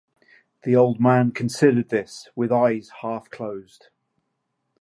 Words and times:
The 0.63 0.75
old 0.75 0.99
man 0.99 1.29
considered 1.31 1.89
this 1.89 2.27
with 2.35 2.51
eyes 2.51 2.89
half 3.03 3.29
closed. 3.29 3.89